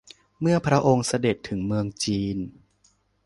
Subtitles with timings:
[0.41, 2.37] เมื่อพระองค์เสด็จถึงเมืองจีน